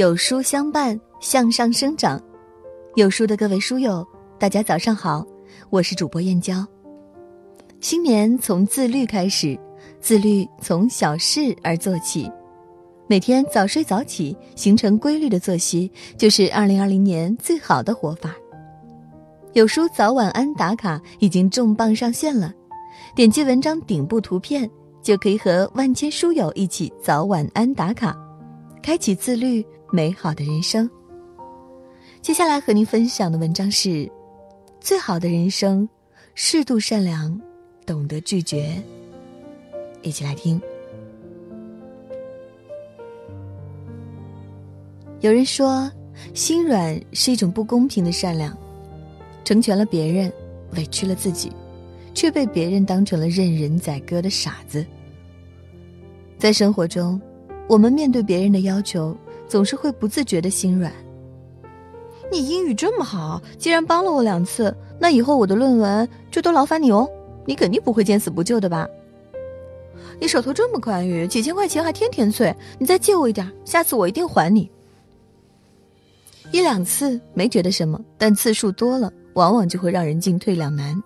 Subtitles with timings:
[0.00, 2.18] 有书相伴，向上生长。
[2.94, 4.02] 有书的各位书友，
[4.38, 5.22] 大家早上好，
[5.68, 6.66] 我是主播燕娇。
[7.80, 9.60] 新年从自律开始，
[10.00, 12.32] 自律从小事而做起，
[13.08, 18.34] 每天早睡早起，形成规律的作息，就是二零二零年最好的活法。
[19.52, 22.50] 有书早晚安打卡已经重磅上线了，
[23.14, 24.66] 点击文章顶部图片，
[25.02, 28.16] 就可以和万千书友一起早晚安打卡，
[28.82, 29.62] 开启自律。
[29.92, 30.88] 美好的人生。
[32.22, 33.88] 接下来和您分享的文章是
[34.80, 35.88] 《最好的人生：
[36.34, 37.40] 适度善良，
[37.84, 38.82] 懂得拒绝》。
[40.02, 40.60] 一起来听。
[45.20, 45.90] 有人说，
[46.34, 48.56] 心软是一种不公平的善良，
[49.44, 50.32] 成全了别人，
[50.76, 51.50] 委屈了自己，
[52.14, 54.86] 却被别人当成了任人宰割的傻子。
[56.38, 57.20] 在生活中，
[57.68, 59.16] 我们面对别人的要求。
[59.50, 60.92] 总是会不自觉的心软。
[62.30, 67.10] 你英语这么好，既然帮了我两次，那以后我的论文就都劳烦你哦。
[67.44, 68.86] 你肯定不会见死不救的吧？
[70.20, 74.70] 你手头这么宽裕，几千块钱还天天催，你再借我一点，下次我一定还你。
[76.52, 81.02] 一两次没觉得什么，但次数多了，往往就会让人进退两难。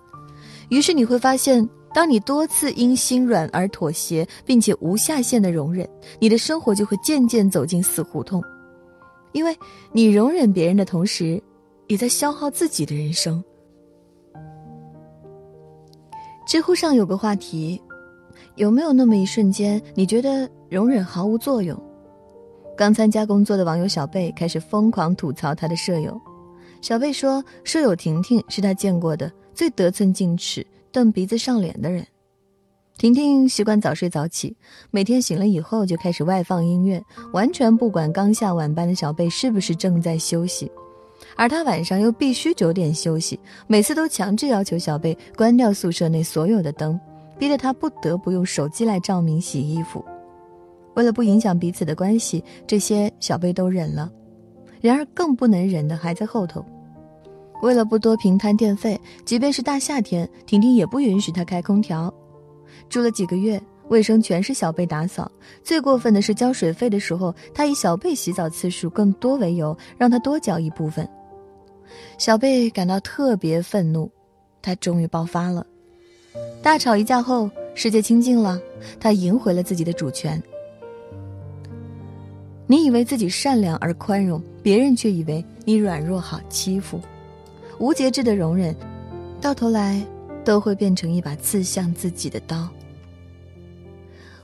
[0.69, 1.67] 于是你会发现。
[1.95, 8.43] 当你多次因心软而妥协，并且无下限的容忍，你的生活就会渐渐走进死胡同，
[9.31, 9.57] 因为
[9.93, 11.41] 你容忍别人的同时，
[11.87, 13.41] 也在消耗自己的人生。
[16.45, 17.81] 知乎上有个话题：
[18.55, 21.81] 有没有那么一瞬间，你觉得容忍毫无作用？
[22.75, 26.19] 刚参加工作的网友小贝开始疯狂吐槽他的舍友。
[26.81, 30.67] 小贝说，舍友婷婷是他见过的最得寸进尺。
[30.95, 32.07] 瞪鼻子上脸的人，
[32.97, 34.55] 婷婷习惯早睡早起，
[34.91, 40.71] 每天醒了以后就开始外放音乐，完全不管刚下晚班的小贝是不是正在休息，
[41.35, 46.97] 而他晚上又必须九点休息，每次都强制要求小贝关掉宿舍内所有的灯，
[47.37, 50.01] 逼得他不得不用手机来照明洗衣服。
[50.93, 54.09] 为了不影响彼此的关系，这些小贝都忍了，
[54.79, 56.65] 然而更不能忍的还在后头。
[57.61, 62.13] 为了不多平摊电费，即便是大夏天，婷婷也不允许他开空调。
[62.89, 65.31] 住了几个月，卫生全是小贝打扫。
[65.63, 71.07] 最过分的是交水费的时候，他以小贝洗澡次数更多为由，让他多交一部分。
[72.17, 74.11] 小贝感到特别愤怒，
[74.61, 75.65] 他终于爆发了。
[76.61, 78.59] 大吵一架后，世界清静了，
[78.99, 80.41] 他赢回了自己的主权。
[82.67, 86.99] 你以为自己善良而宽容，别人却以为你软弱好欺负。
[87.79, 88.75] 无节制的容忍，
[89.41, 90.01] 到头来
[90.43, 92.69] 都会变成一把刺向自己的刀。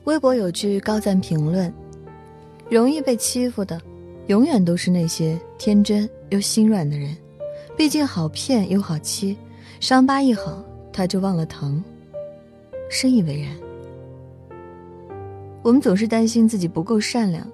[0.03, 1.71] 微博有句高赞评论
[2.69, 3.79] ：“容易被欺负的，
[4.27, 7.15] 永远都是那些天真又心软的人。
[7.77, 9.37] 毕竟好骗又好欺，
[9.79, 11.83] 伤疤一好他就忘了疼。”
[12.89, 13.55] 深以为然。
[15.61, 17.47] 我们总是担心自己不够善良，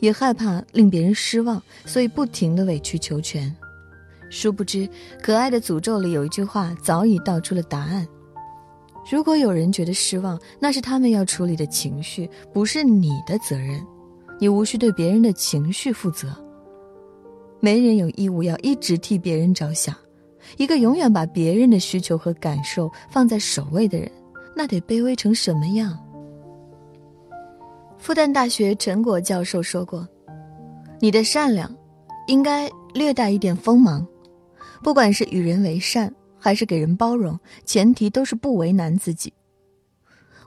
[0.00, 3.54] 也害怕令别人失望，所以不停的委曲求全。
[4.32, 4.88] 殊不知，
[5.22, 8.08] 可爱的诅咒里有一句话早已道出了答案：
[9.10, 13.78] 如果有人觉得失望，那是他们要处理的情绪，不是你的责任。
[14.40, 16.34] 你无需对别人的情绪负责。
[17.60, 19.94] 没人有义务要一直替别人着想。
[20.56, 24.10] 一个永远把别人的需求和感受放在首位的人，
[24.56, 25.96] 那得卑微成什么样？
[27.98, 30.08] 复旦大学陈果教授说过
[31.00, 31.70] ：“你的善良，
[32.28, 34.04] 应该略带一点锋芒。”
[34.82, 39.32] 不管是与人为善，还是给人包容，前提都是不为难自己。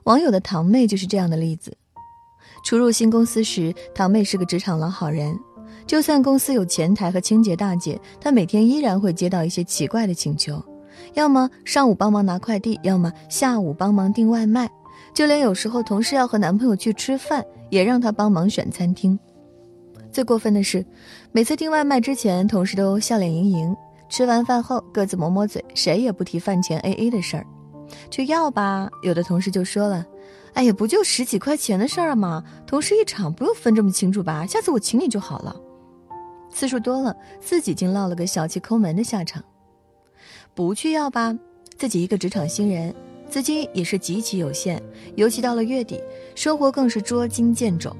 [0.04, 1.76] 网友的堂妹就是这样的例子。
[2.62, 5.38] 初入新公司时，堂妹是个职场老好人，
[5.86, 10.62] 就算公司有前台和清洁大姐，她每天依然会接到一些奇怪的请求，
[11.14, 14.70] 要么上午帮忙拿快递，要么下午帮忙订外卖，
[15.14, 19.18] 就连有时候同事要和男朋友去吃饭，也让她帮忙选餐厅。
[20.12, 20.84] 最过分的是，
[21.32, 23.76] 每次订外卖之前，同事都笑脸盈盈。
[24.08, 27.46] 吃完饭后，各自抹抹嘴，谁也不提饭钱 A A 的事儿。
[28.10, 30.04] 去要吧，有的同事就说了
[30.54, 34.46] ：“哎呀，不就十几块钱的事儿嘛，同事一场不用分这么清楚吧？
[34.46, 35.54] 下次我请你就好了。”
[36.50, 39.42] 次数多了，自己竟落了个小气抠门的下场。
[40.54, 41.36] 不去要吧，
[41.76, 42.94] 自己一个职场新人，
[43.28, 44.82] 资金也是极其有限，
[45.16, 46.00] 尤其到了月底，
[46.34, 47.94] 生活更是捉襟见肘。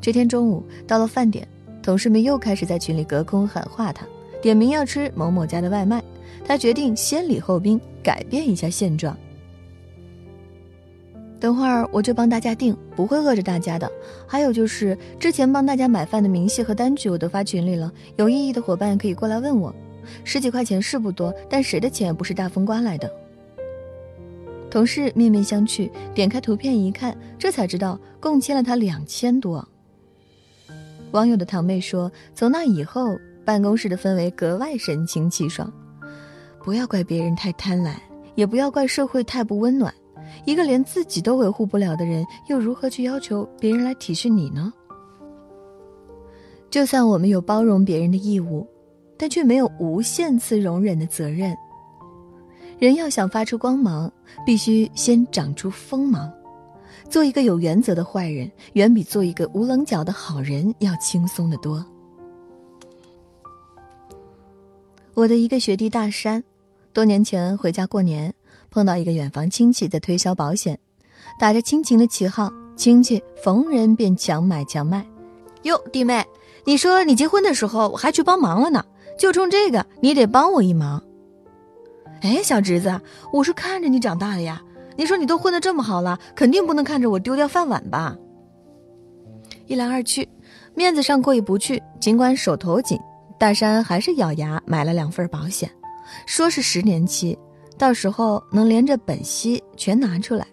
[0.00, 1.46] 这天中午到了饭点，
[1.82, 4.04] 同事们又开始在群里隔空喊话他。
[4.40, 6.02] 点名要吃某某家的外卖，
[6.44, 9.16] 他决定先礼后兵，改变一下现状。
[11.40, 13.90] 等会儿我就帮大家订，不会饿着大家的。
[14.26, 19.74] 还有就是之前帮大家买饭的明细和单据我都发群里了，有异议的伙伴可以过来问我。
[20.24, 23.12] 十几块钱是不多，但谁的钱不是大风刮来的？
[24.70, 29.66] 同事面面相觑，点开图片一看，这才知道共欠了他两千多。
[31.12, 33.18] 网友的堂妹说：“从那以后，
[33.48, 35.72] 办公室的氛围格外神清气爽。
[36.62, 37.94] 不要怪别人太贪婪，
[38.34, 39.90] 也不要怪社会太不温暖。
[40.44, 44.70] 一个连自己都维护不了的人，又如何去要求别人来体恤你呢？
[46.68, 48.68] 就算我们有包容别人的义务，
[49.16, 51.56] 但却没有无限次容忍的责任。
[52.78, 54.12] 人要想发出光芒，
[54.44, 56.30] 必须先长出锋芒。”
[57.08, 61.82] 做一个有原则的坏人，远比做一个无棱角的好人要轻松的多。
[65.18, 66.44] 我的一个学弟大山，
[66.92, 68.32] 多年前回家过年，
[68.70, 70.78] 碰到一个远房亲戚在推销保险，
[71.40, 75.04] 打着亲情的旗号，亲戚逢人便强买强卖。
[75.62, 76.24] 哟，弟妹，
[76.64, 78.84] 你说你结婚的时候我还去帮忙了呢，
[79.18, 81.02] 就冲这个你得帮我一忙。
[82.20, 83.00] 哎，小侄子，
[83.32, 84.62] 我是看着你长大的呀。
[84.94, 88.16] 你说你都混得这么好了，肯定不能看着我丢掉饭碗吧？
[89.66, 90.28] 一来二去，
[90.76, 92.96] 面子上过意不去，尽管手头紧，
[93.38, 95.70] 大山还是咬牙买了两份保险，
[96.26, 97.38] 说是十年期，
[97.78, 100.44] 到时候能连着本息全拿出来。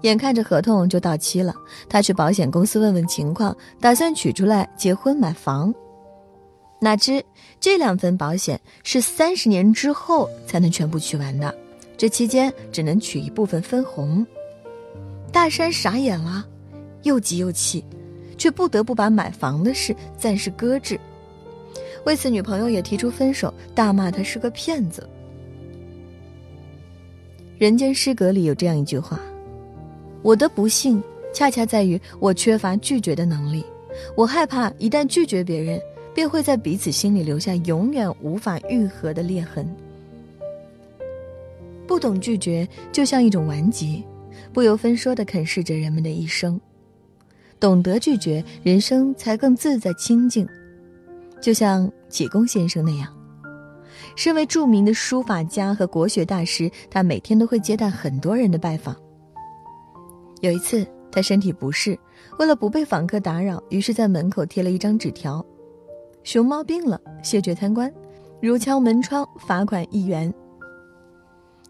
[0.00, 1.54] 眼看着合同就到期了，
[1.90, 5.72] 他去保险公司问问情况，打算取出来结婚买房。
[6.80, 7.22] 哪知
[7.60, 11.54] 这两份保险是三十年之后才能全部取完的。
[11.96, 14.26] 这期间只能取一部分分红，
[15.30, 16.44] 大山傻眼了，
[17.02, 17.84] 又急又气，
[18.36, 20.98] 却不得不把买房的事暂时搁置。
[22.04, 25.08] 为此，女朋友也提出分手，大骂他是个骗子。
[27.58, 29.20] 人间失格里有这样一句话
[30.20, 31.00] ：“我的不幸
[31.32, 33.64] 恰恰在于我缺乏拒绝的能力，
[34.16, 35.80] 我害怕一旦拒绝别人，
[36.12, 39.64] 便会在彼此心里留下永远无法愈合的裂痕。”
[41.86, 44.02] 不懂拒绝，就像一种顽疾，
[44.52, 46.60] 不由分说地啃噬着人们的一生。
[47.60, 50.48] 懂得拒绝，人生才更自在清静。
[51.42, 53.12] 就像启功先生那样，
[54.14, 58.96] 身为著名的书法家和国学大师，他每天都会接待很多人的拜访。
[60.40, 61.98] 有一次，他身体不适，
[62.38, 65.44] 为了不被访客打扰，于是在门口贴了一张纸条
[66.22, 67.92] ：“熊猫病了，谢绝参观，
[68.40, 70.32] 如敲门窗，罚款一元。”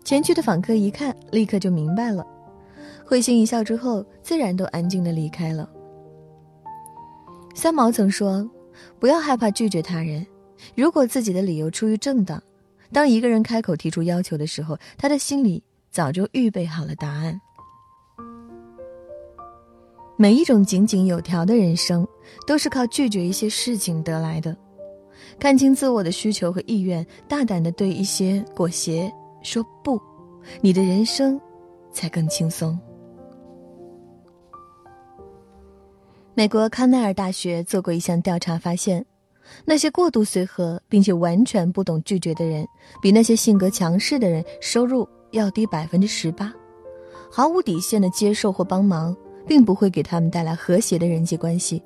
[0.04, 2.26] 前去的访客一看，立刻就明白了，
[3.06, 5.66] 会心一笑之后，自然都安静的离开了。
[7.54, 8.48] 三毛曾说
[8.98, 10.26] ：“不要害怕拒绝他人，
[10.74, 12.42] 如果自己的理由出于正当，
[12.92, 17.40] 当一个人开口提出要求的时候，他的心里早就预备好了答案。”
[20.16, 22.06] 每一种井井有条的人生，
[22.46, 24.56] 都是靠拒绝一些事情得来的。
[25.38, 29.12] 看清自我的需求和意愿，大胆的对一些裹挟。
[29.42, 30.00] 说不，
[30.60, 31.40] 你的人生
[31.92, 32.78] 才更轻松。
[36.34, 39.04] 美国康奈尔大学做过一项调查，发现，
[39.66, 42.66] 那些过度随和并且完全不懂拒绝的人，
[43.02, 46.50] 比那些性格强势的人收入要低百分之十八。
[47.30, 49.14] 毫无底线的接受或帮忙，
[49.46, 51.82] 并不会给他们带来和谐的人际关系，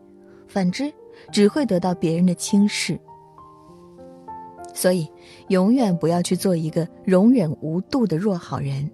[0.47, 0.93] 反之，
[1.33, 2.97] 只会得到别人的轻视。
[4.73, 5.11] 所以，
[5.49, 8.89] 永远不要去做一个容忍无度的弱好人。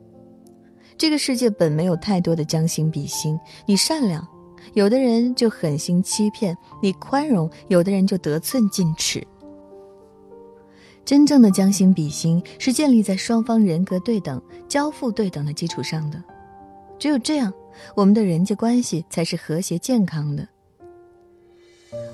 [0.96, 4.26] 这个世界本没有太多的将心比心，你善良，
[4.74, 9.26] 有的人就狠心欺骗；你宽容，有的人就得寸进尺。
[11.04, 16.22] 真正的将心比心是建立在双方人格对等、交付对等的基础上的。
[16.98, 17.52] 只有这样，
[17.96, 20.46] 我们的人际关系才是和谐健康的。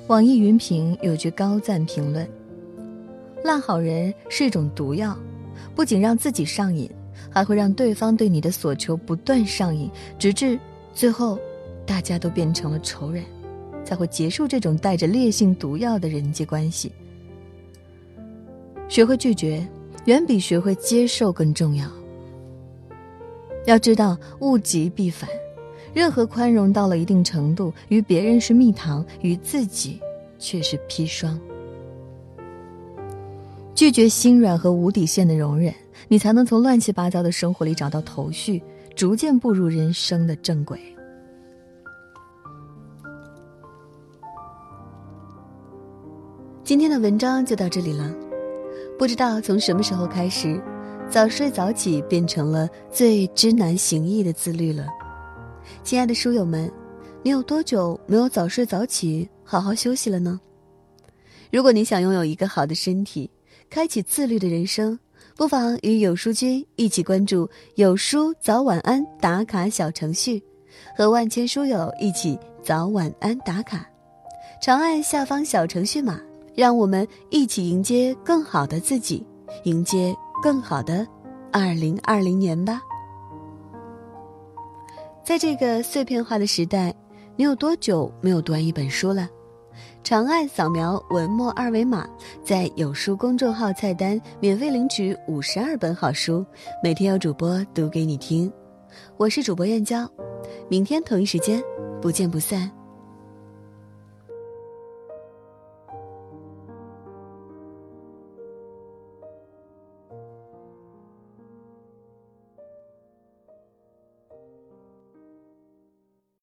[0.06, 2.26] 网易云评有句高赞评论。
[3.44, 5.16] 烂好人是一种毒药，
[5.74, 6.90] 不仅让自己上瘾，
[7.30, 10.58] 还会让对方对你的所求不断上瘾，直至
[10.94, 11.38] 最后，
[11.88, 13.24] 大家都变成了仇人，
[13.82, 16.92] 才会结束这种带着烈性毒药的人际关系。
[18.88, 19.66] 学会拒绝，
[20.04, 21.90] 远比学会接受更重要。
[23.64, 25.28] 要知道，物极必反，
[25.94, 29.98] 任何宽容到了一定程度，与别人是蜜糖，与自己
[30.38, 31.40] 却是砒霜。
[33.74, 35.72] 拒绝心软和无底线的容忍，
[36.06, 38.62] 你才能从乱七八糟的生活里找到头绪，
[38.94, 40.78] 逐渐步入人生的正轨。
[46.68, 48.14] 今天的文章就到这里了，
[48.98, 50.62] 不知道从什么时候开始，
[51.08, 54.86] 早睡早起变成了最知难行易的自律了。
[55.82, 56.70] 亲爱的书友们，
[57.22, 60.38] 你有多久没有早睡早起、好好休息了呢？
[61.50, 63.30] 如果你想拥有一个好的身体，
[63.70, 64.98] 开启自律的人生，
[65.38, 70.42] 不妨与有书君一起关注有书早晚安打卡小程序，
[70.94, 73.88] 和万千书友一起早晚安打卡。
[74.60, 76.20] 长按下方小程序码，
[76.58, 79.24] 让我们一起迎接更好的自己，
[79.62, 80.12] 迎接
[80.42, 81.06] 更好的
[81.52, 82.82] 二零二零年吧。
[85.22, 86.92] 在这个碎片化的时代，
[87.36, 89.28] 你有多久没有读完一本书了？
[90.02, 92.04] 长按扫描文末二维码，
[92.42, 96.44] 在有书公众号菜单免费领取五十二本好书，
[96.82, 98.52] 每天有主播读给你听。
[99.16, 100.10] 我是主播燕娇，
[100.68, 101.62] 明天同一时间
[102.02, 102.68] 不见不散。